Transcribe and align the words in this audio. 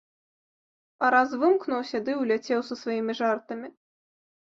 А 1.03 1.11
раз 1.17 1.35
вымкнуўся 1.45 1.97
ды 2.09 2.17
і 2.17 2.19
ўляцеў 2.25 2.59
са 2.73 2.81
сваімі 2.83 3.13
жартамі. 3.25 3.67